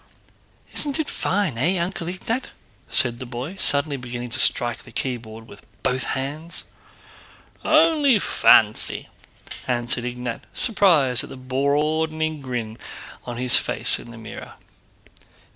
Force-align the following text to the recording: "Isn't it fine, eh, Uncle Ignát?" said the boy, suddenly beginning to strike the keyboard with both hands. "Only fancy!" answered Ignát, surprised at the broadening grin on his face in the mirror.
"Isn't 0.73 0.97
it 0.99 1.07
fine, 1.11 1.59
eh, 1.59 1.77
Uncle 1.77 2.07
Ignát?" 2.07 2.45
said 2.89 3.19
the 3.19 3.25
boy, 3.27 3.55
suddenly 3.57 3.97
beginning 3.97 4.31
to 4.31 4.39
strike 4.39 4.79
the 4.81 4.91
keyboard 4.91 5.47
with 5.47 5.61
both 5.83 6.01
hands. 6.17 6.63
"Only 7.63 8.17
fancy!" 8.17 9.09
answered 9.67 10.05
Ignát, 10.05 10.41
surprised 10.55 11.23
at 11.23 11.29
the 11.29 11.37
broadening 11.37 12.41
grin 12.41 12.79
on 13.25 13.37
his 13.37 13.57
face 13.59 13.99
in 13.99 14.09
the 14.09 14.17
mirror. 14.17 14.55